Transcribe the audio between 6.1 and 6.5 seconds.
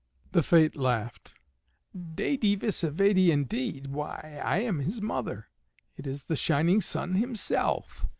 the